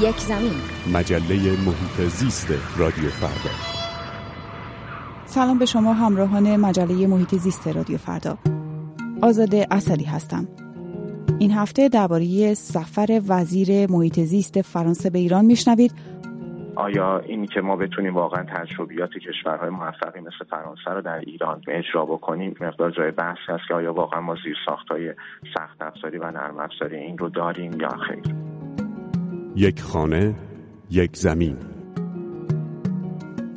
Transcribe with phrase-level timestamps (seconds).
[0.00, 0.52] یک زمین.
[0.94, 1.34] مجله
[1.66, 3.54] محیط زیست رادیو فردا.
[5.24, 8.38] سلام به شما همراهان مجله محیط زیست رادیو فردا.
[9.22, 10.48] آزاده اصلی هستم.
[11.38, 15.94] این هفته درباره سفر وزیر محیط زیست فرانسه به ایران میشنوید.
[16.74, 22.04] آیا اینی که ما بتونیم واقعا تجربیات کشورهای موفقی مثل فرانسه رو در ایران اجرا
[22.04, 25.14] بکنیم مقدار جای بحث هست که آیا واقعا ما زیر ساختای
[25.54, 28.55] سخت افزاری و نرم افزاری این رو داریم یا خیر؟
[29.58, 30.34] یک خانه
[30.90, 31.56] یک زمین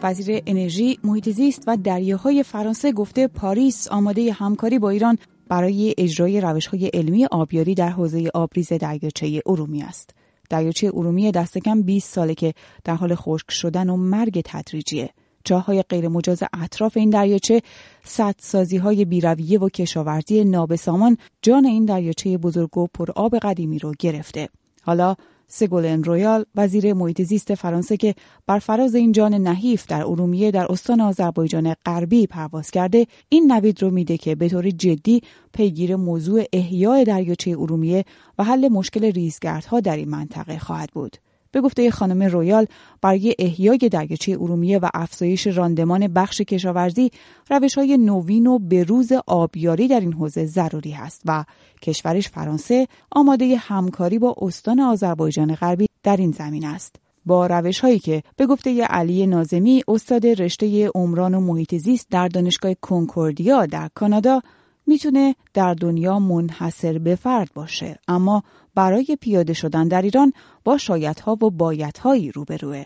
[0.04, 6.42] وزیر انرژی محیط زیست و دریاهای فرانسه گفته پاریس آماده همکاری با ایران برای اجرای
[6.42, 10.10] روشهای علمی آبیاری در حوزه آبریز دریاچه ارومیه است.
[10.50, 15.10] دریاچه ارومیه دست کم 20 ساله که در حال خشک شدن و مرگ تدریجیه.
[15.44, 17.62] جاهای غیر مجاز اطراف این دریاچه
[18.04, 24.50] سدسازی های بیرویه و کشاورزی نابسامان جان این دریاچه بزرگ و پرآب قدیمی رو گرفته.
[24.82, 25.16] حالا
[25.52, 28.16] سگولن رویال وزیر محیط زیست فرانسه که
[28.48, 33.84] بر فراز این جان نحیف در ارومیه در استان آذربایجان غربی پرواز کرده این نوید
[33.84, 35.22] رو میده که به طور جدی
[35.54, 38.06] پیگیر موضوع احیای دریاچه ارومیه
[38.38, 41.18] و حل مشکل ریزگردها در این منطقه خواهد بود.
[41.52, 42.66] به گفته خانم رویال
[43.02, 47.12] برای احیای دریاچه ارومیه و افزایش راندمان بخش کشاورزی
[47.50, 51.46] روش های نوین و بروز آبیاری در این حوزه ضروری است و
[51.82, 56.96] کشورش فرانسه آماده همکاری با استان آذربایجان غربی در این زمین است.
[57.26, 62.28] با روش هایی که به گفته علی نازمی استاد رشته عمران و محیط زیست در
[62.28, 64.42] دانشگاه کنکوردیا در کانادا
[64.90, 68.44] می‌تونه در دنیا منحصر به فرد باشه اما
[68.76, 70.34] برای پیاده شدن در ایران
[70.64, 72.84] با شایدها و بایدهایی روبروه.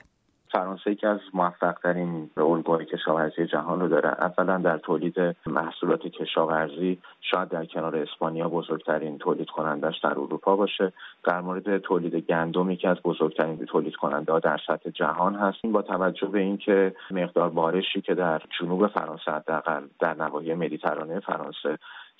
[0.53, 4.09] فرانسه یکی از موفق ترین الگوهای کشاورزی جهان رو داره.
[4.09, 10.94] اولا در تولید محصولات کشاورزی شاید در کنار اسپانیا بزرگترین تولید کنندش در اروپا باشه.
[11.24, 15.62] در مورد تولید گندم یکی از بزرگترین تولید کننده ها در سطح جهان هست.
[15.66, 21.78] با توجه به اینکه مقدار بارشی که در جنوب فرانسه حداقل در نواحی مدیترانه فرانسه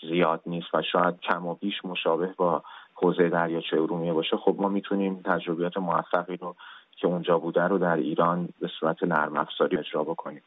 [0.10, 4.70] زیاد نیست و شاید کم و بیش مشابه با حوزه دریاچه ارومیه باشه خب ما
[4.70, 6.56] می‌تونیم تجربیات موفقی رو
[7.04, 10.42] که اونجا بوده رو در ایران به صورت نرم افزاری اجرا بکنیم.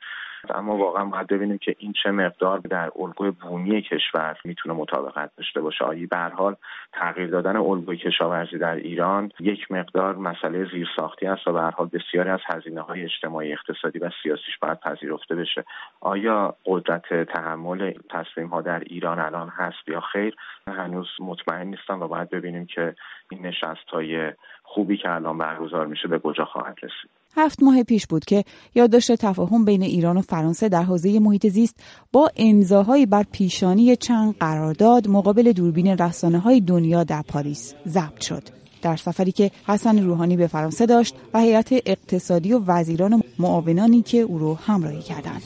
[0.55, 5.61] اما واقعا باید ببینیم که این چه مقدار در الگوی بومی کشور می‌تونه مطابقت داشته
[5.61, 5.85] باشه.
[5.85, 6.57] آیی به حال
[6.93, 12.31] تغییر دادن الگوی کشاورزی در ایران یک مقدار مسئله زیرساختی است و به حال بسیاری
[12.31, 15.65] از هزینه های اجتماعی اقتصادی و سیاسیش باید پذیرفته بشه.
[16.01, 20.37] آیا قدرت تحمل تصمیم ها در ایران الان هست یا خیر؟
[20.69, 22.95] هنوز مطمئن نیستم و باید ببینیم که
[23.31, 24.33] این نشست های
[24.63, 27.16] خوبی که الان برگزار میشه به کجا خواهد رسید.
[27.37, 31.77] هفت ماه پیش بود که یادداشت تفاهم بین ایران و فرانسه در حوزه محیط زیست
[32.13, 38.43] با امضاهایی بر پیشانی چند قرارداد مقابل دوربین رسانه های دنیا در پاریس ضبط شد.
[38.83, 44.03] در سفری که حسن روحانی به فرانسه داشت و هیئت اقتصادی و وزیران و معاونانی
[44.03, 45.43] که او را همراهی کردند.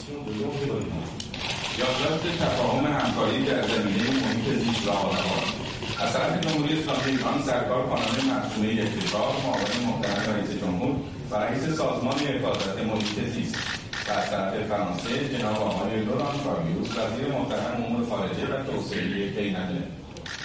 [1.78, 4.92] یادداشت تفاهم همکاری در زمینه محیط زیست و
[6.12, 10.96] طرف جمهوری اسلامی ایران سرکار خانم معصومه یکتشار معاون محترم رئیس جمهور
[11.30, 13.54] و رئیس سازمان حفاظت محیط زیست
[14.08, 19.82] از طرف فرانسه جناب آقای لوران کاریوس وزیر محترم امور خارجه و توسعه بینالملل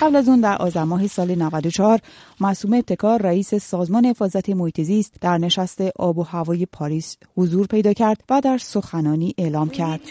[0.02, 2.00] قبل از اون در آذر ماه سال 94
[2.40, 7.94] معصوم ابتکار رئیس سازمان حفاظت محیط زیست در نشست آب و هوای پاریس حضور پیدا
[7.94, 10.02] کرد و در سخنانی اعلام کرد.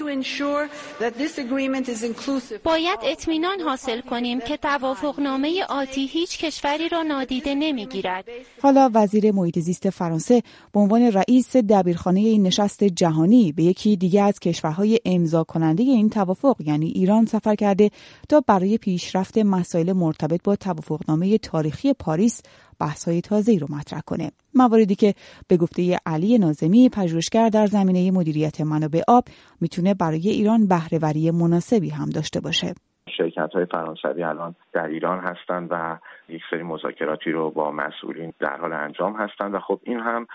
[2.65, 8.25] باید اطمینان حاصل کنیم که توافقنامه آتی هیچ کشوری را نادیده نمی‌گیرد.
[8.63, 10.43] حالا وزیر محیط زیست فرانسه
[10.73, 16.11] به عنوان رئیس دبیرخانه این نشست جهانی به یکی دیگه از کشورهای امضا کننده این
[16.11, 17.91] توافق یعنی ایران سفر کرده
[18.29, 22.43] تا برای پیشرفت مسائل مرتبط با توافقنامه تاریخی پاریس
[22.81, 24.31] بحث های تازه رو مطرح کنه.
[24.55, 25.15] مواردی که
[25.49, 29.25] به گفته علی نازمی پژوهشگر در زمینه مدیریت منابع آب
[29.61, 32.75] می‌تونه برای ایران بهرهوری مناسبی هم داشته باشه.
[33.17, 35.99] شرکت های فرانسوی الان در ایران هستند و
[36.29, 40.27] یک سری مذاکراتی رو با مسئولین در حال انجام هستند و خب این هم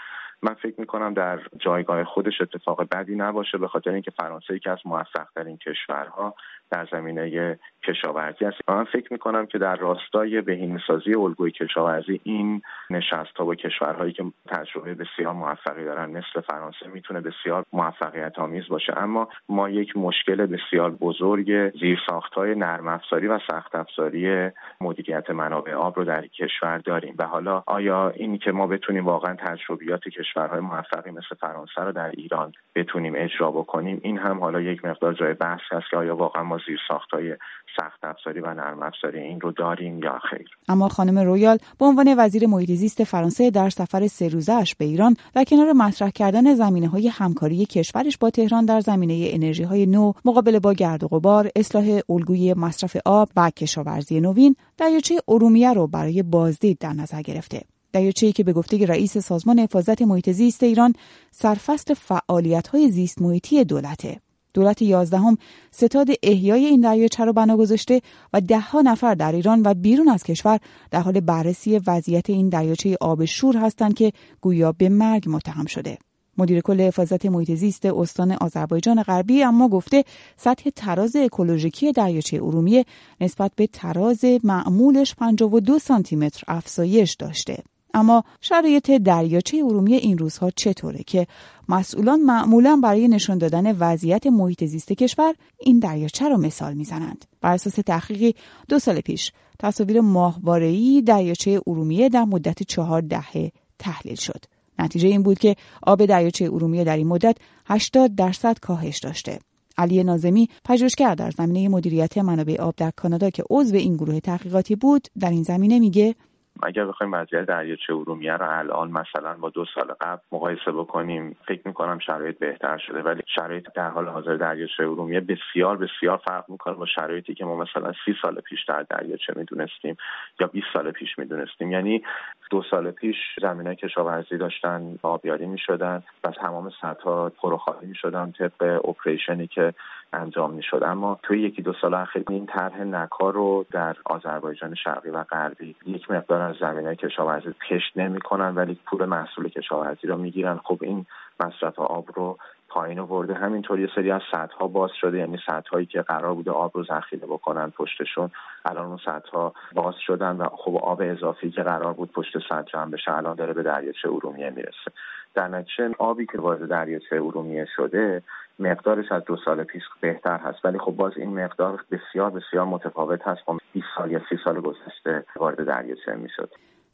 [0.43, 4.79] من فکر می‌کنم در جایگاه خودش اتفاق بدی نباشه به خاطر اینکه فرانسه یکی از
[4.85, 6.35] موفق ترین کشورها
[6.71, 8.69] در زمینه کشاورزی است.
[8.69, 14.23] من فکر می‌کنم که در راستای بهینه‌سازی الگوی کشاورزی این نشست ها با کشورهایی که
[14.47, 18.93] تجربه بسیار موفقی دارن مثل فرانسه می‌تونه بسیار موفقیت آمیز باشه.
[18.97, 24.49] اما ما یک مشکل بسیار بزرگ زیرساخت های نرم افزاری و سخت افزاری
[24.81, 27.15] مدیریت منابع آب رو در کشور داریم.
[27.19, 32.09] و حالا آیا این که ما بتونیم واقعا تجربیات کشورهای موفقی مثل فرانسه رو در
[32.09, 33.99] ایران بتونیم اجرا بکنیم.
[34.03, 37.35] این هم حالا یک مقدار جای بحث هست که آیا واقعا ما زیرساخت های
[37.77, 40.49] سخت افزاری و نرم افزاری این رو داریم یا خیر.
[40.67, 45.15] اما خانم رویال به عنوان وزیر محیط زیست فرانسه در سفر سه روزهاش به ایران
[45.33, 50.13] در کنار مطرح کردن زمینه های همکاری کشورش با تهران در زمینه انرژی های نو
[50.25, 55.87] مقابله با گرد و غبار اصلاح الگوی مصرف آب و کشاورزی نوین دریاچه ارومیه رو
[55.87, 57.61] برای بازدید در نظر گرفته.
[57.93, 60.93] دریاچه که به گفته رئیس سازمان حفاظت محیط زیست ایران
[61.31, 64.21] سرفست فعالیت های زیست محیطی دولته.
[64.53, 65.37] دولت یازدهم
[65.71, 68.01] ستاد احیای این دریاچه را بنا گذاشته
[68.33, 70.59] و دهها نفر در ایران و بیرون از کشور
[70.91, 74.11] در حال بررسی وضعیت این دریاچه آب شور هستند که
[74.41, 75.97] گویا به مرگ متهم شده.
[76.37, 80.03] مدیر کل حفاظت محیط زیست استان آذربایجان غربی اما گفته
[80.37, 82.85] سطح تراز اکولوژیکی دریاچه ارومیه
[83.21, 87.63] نسبت به تراز معمولش 52 سانتی متر افزایش داشته.
[87.93, 91.27] اما شرایط دریاچه ارومیه این روزها چطوره که
[91.69, 97.25] مسئولان معمولا برای نشان دادن وضعیت محیط زیست کشور این دریاچه را مثال می‌زنند.
[97.41, 98.35] بر اساس تحقیقی
[98.69, 104.45] دو سال پیش تصاویر ماهواره‌ای دریاچه ارومیه در مدت چهار دهه تحلیل شد.
[104.79, 109.39] نتیجه این بود که آب دریاچه ارومیه در این مدت 80 درصد کاهش داشته.
[109.77, 114.75] علی نازمی پژوهشگر در زمینه مدیریت منابع آب در کانادا که عضو این گروه تحقیقاتی
[114.75, 116.15] بود در این زمینه میگه
[116.63, 121.61] اگر بخوایم وضعیت دریاچه ارومیه رو الان مثلا با دو سال قبل مقایسه بکنیم فکر
[121.65, 123.01] می‌کنم شرایط بهتر شده.
[123.01, 127.55] ولی شرایط در حال حاضر دریاچه ارومیه بسیار بسیار فرق می‌کنه با شرایطی که ما
[127.55, 129.97] مثلا سی سال پیش در دریاچه می‌دونستیم
[130.39, 131.71] یا 20 سال پیش می‌دونستیم.
[131.71, 132.03] یعنی
[132.51, 139.47] دو سال پیش زمینه کشاورزی داشتن آبیاری می‌شدن و تمام سطح پروخالی می‌شدن طبق اپریشنی
[139.47, 139.73] که
[140.13, 140.83] انجام می‌شد.
[140.85, 145.75] اما توی یکی دو سال اخیر این طرح نکار رو در آذربایجان شرقی و غربی
[145.85, 150.59] یک مقدار از زمینه کشاورزی کشت نمی‌کنن ولی پول محصول کشاورزی رو می‌گیرن.
[150.63, 151.05] خب این
[151.39, 152.37] مصرف آب رو
[152.69, 153.33] پایین آورده.
[153.33, 155.17] همینطور یه سری از سطح ها باز شده.
[155.17, 158.29] یعنی سطح هایی که قرار بوده آب رو ذخیره بکنن پشتشون
[158.65, 162.61] الان اون سطح ها باز شدن و خب آب اضافی که قرار بود پشت سطح
[162.61, 164.91] جمع بشه الان داره به دریاچه ارومیه می‌رسه.
[165.33, 168.23] در نتیجه آبی که وارد دریاچه ارومیه شده
[168.59, 173.27] مقدارش از دو سال پیش بهتر هست ولی خب باز این مقدار بسیار بسیار متفاوت
[173.27, 176.49] هست با 20 سال یا 30 سال گذشته وارد دریاچه می‌شد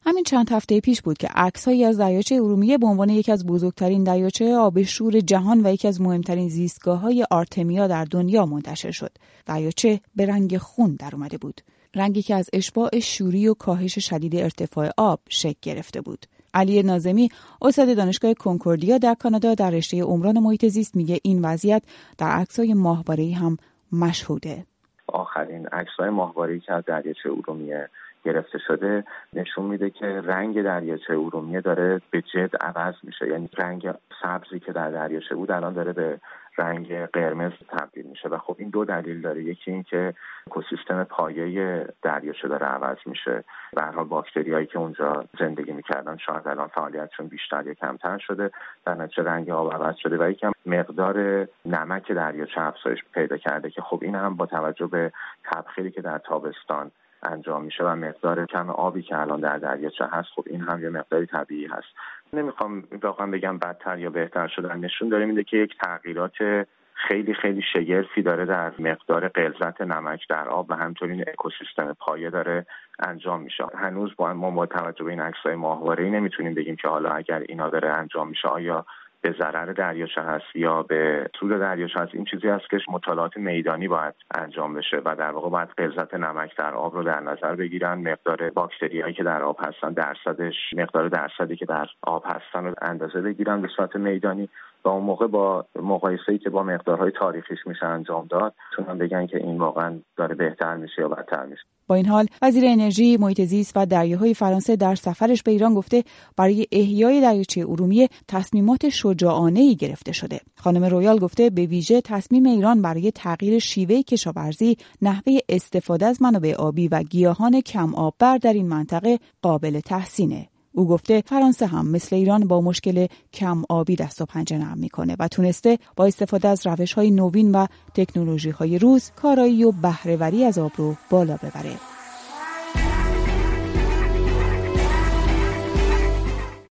[0.07, 4.03] همین چند هفته پیش بود که عکسهایی از دریاچه ارومیه به عنوان یکی از بزرگترین
[4.03, 9.11] دریاچه آب شور جهان و یکی از مهمترین زیستگاه های آرتمیا در دنیا منتشر شد.
[9.45, 11.61] دریاچه به رنگ خون در اومده بود.
[11.95, 16.25] رنگی که از اشباع شوری و کاهش شدید ارتفاع آب شکل گرفته بود.
[16.55, 17.29] علی نازمی
[17.61, 21.83] استاد دانشگاه کنکوردیا در کانادا در رشته عمران محیط زیست میگه این وضعیت
[22.17, 23.57] در عکسای ماهواره‌ای هم
[23.91, 24.65] مشهوده.
[25.07, 27.89] آخرین عکسای ماهواره‌ای که از دریاچه ارومیه
[28.25, 29.03] گرفته شده
[29.33, 33.93] نشون میده که رنگ دریاچه ارومیه داره به جد عوض میشه یعنی رنگ
[34.23, 36.19] سبزی که در دریاچه بود الان داره به
[36.57, 39.43] رنگ قرمز تبدیل میشه و خب این دو دلیل داره.
[39.43, 40.13] یکی این که
[40.47, 43.43] اکوسیستم پایه دریاچه داره عوض میشه.
[43.75, 48.51] به هر حال باکتریایی که اونجا زندگی می‌کردن شاید الان فعالیتشون بیشتر یا کمتر شده.
[48.85, 53.81] در نتیجه رنگ آب عوض شده و یکم مقدار نمک دریاچه افزایش پیدا کرده که
[53.81, 55.11] خب این هم با توجه به
[55.43, 56.91] تبخیری که در تابستان
[57.23, 60.89] انجام میشه و مقدار کم آبی که الان در دریاچه هست خب این هم یه
[60.89, 61.87] مقداری طبیعی هست.
[62.33, 64.79] نمی‌خوام واقعا بگم بدتر یا بهتر شدن.
[64.79, 70.49] نشون داره میده که یک تغییرات خیلی خیلی شگرفی داره در مقدار غلظت نمک در
[70.49, 72.65] آب و همطور این اکوسیستم پایه داره
[72.99, 73.63] انجام میشه.
[73.77, 77.69] هنوز با ما با توجه به این عکسای ماهواره نمی‌تونیم بگیم که حالا اگر اینا
[77.69, 78.85] داره انجام میشه آیا
[79.25, 83.87] به ضرر دریاچه هست یا به سود دریاچه هست این چیزی است که مطالعات میدانی
[83.87, 87.97] باید انجام بشه و در واقع باید غلظت نمک در آب رو در نظر بگیرن.
[87.97, 93.21] مقدار باکتریایی که در آب هستن درصدش مقدار درصدی که در آب هستن رو اندازه
[93.21, 94.49] بگیرن به صورت میدانی.
[94.85, 99.37] و اون موقع با مقایسه که با مقدارهای تاریخیش میشه انجام داد تونن بگن که
[99.37, 101.63] این واقعا داره بهتر میشه یا بدتر میشه.
[101.87, 106.03] با این حال وزیر انرژی محیط زیست و دریاهای فرانسه در سفرش به ایران گفته
[106.37, 110.39] برای احیای دریاچه ارومیه تصمیمات شجاعانه ای گرفته شده.
[110.57, 116.55] خانم رویال گفته به ویژه تصمیم ایران برای تغییر شیوه کشاورزی نحوه استفاده از منابع
[116.55, 120.47] آبی و گیاهان کم آببر در این منطقه قابل تحسینه.
[120.75, 125.15] او گفته فرانسه هم مثل ایران با مشکل کم آبی دست و پنجه نرم می‌کنه
[125.19, 130.43] و تونسته با استفاده از روش های نوین و تکنولوژی های روز کارایی و بهرهوری
[130.43, 131.94] از آب رو بالا ببره.